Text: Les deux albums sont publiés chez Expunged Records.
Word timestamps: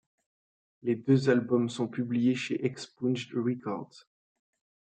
Les 0.81 0.95
deux 0.95 1.29
albums 1.29 1.69
sont 1.69 1.87
publiés 1.87 2.33
chez 2.33 2.65
Expunged 2.65 3.35
Records. 3.35 4.09